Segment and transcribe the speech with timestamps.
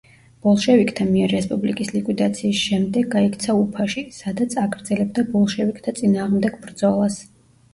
[0.43, 7.21] ბოლშევიკთა მიერ რესპუბლიკის ლიკვიდაციის შემდეგ გაიქცა უფაში, სადაც აგრძელებდა ბოლშევიკთა წინააღმდეგ ბრძოლას.